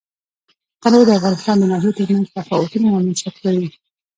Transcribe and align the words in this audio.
تنوع 0.83 1.03
د 1.07 1.09
افغانستان 1.19 1.55
د 1.59 1.63
ناحیو 1.71 1.97
ترمنځ 1.97 2.27
تفاوتونه 2.37 2.87
رامنځ 2.95 3.19
ته 3.25 3.31
کوي. 3.41 3.67